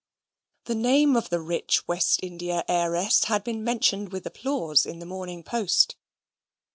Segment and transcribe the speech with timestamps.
[0.63, 5.05] The name of the rich West India heiress had been mentioned with applause in the
[5.05, 5.95] Morning Post.